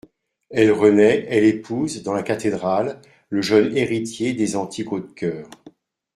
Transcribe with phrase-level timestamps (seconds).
[0.49, 5.47] Elle renaît, elle épouse, dans la cathédrale, le jeune héritier des antiques Hautecoeur.